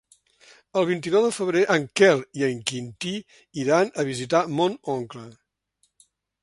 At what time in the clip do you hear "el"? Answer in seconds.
0.79-0.85